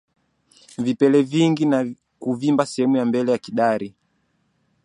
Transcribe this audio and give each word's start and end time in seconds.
Vipele 0.77 1.21
vingi 1.21 1.65
na 1.65 1.85
kuvimba 2.19 2.65
sehemu 2.65 2.97
ya 2.97 3.05
mbele 3.05 3.31
ya 3.31 3.37
kidari 3.37 3.95